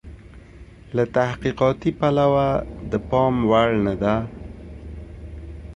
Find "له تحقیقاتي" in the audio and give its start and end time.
0.95-1.91